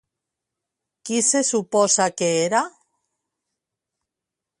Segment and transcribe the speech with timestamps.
[1.09, 2.61] Qui se suposa que era?